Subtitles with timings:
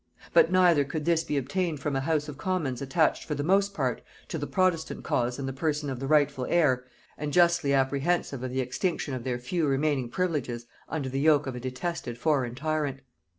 [0.33, 3.71] But neither could this be obtained from a house of commons attached for the most
[3.75, 6.85] part to the protestant cause and the person of the rightful heir,
[7.19, 11.53] and justly apprehensive of the extinction of their few remaining privileges under the yoke of
[11.55, 13.01] a detested foreign tyrant.